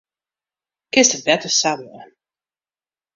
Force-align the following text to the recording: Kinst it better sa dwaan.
Kinst 0.93 1.15
it 1.15 1.25
better 1.29 1.51
sa 1.59 1.71
dwaan. 1.79 2.11